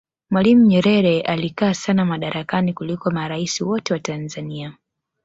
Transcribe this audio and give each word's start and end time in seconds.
mwalimu 0.29 0.65
nyerere 0.65 1.21
aliyekaa 1.21 1.73
sana 1.73 2.05
madarakani 2.05 2.73
kuliko 2.73 3.11
maraisi 3.11 3.63
wote 3.63 3.93
wa 3.93 3.99
tanzania 3.99 4.73